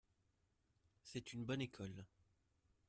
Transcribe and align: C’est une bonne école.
C’est 1.03 1.31
une 1.33 1.45
bonne 1.45 1.61
école. 1.61 2.07